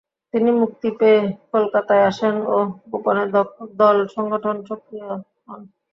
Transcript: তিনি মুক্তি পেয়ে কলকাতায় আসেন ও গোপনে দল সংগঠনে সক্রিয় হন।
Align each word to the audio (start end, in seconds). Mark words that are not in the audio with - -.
তিনি 0.33 0.49
মুক্তি 0.59 0.89
পেয়ে 0.99 1.19
কলকাতায় 1.51 2.03
আসেন 2.09 2.35
ও 2.47 2.57
গোপনে 2.91 3.23
দল 3.79 3.97
সংগঠনে 4.15 4.61
সক্রিয় 4.69 5.07
হন। 5.45 5.61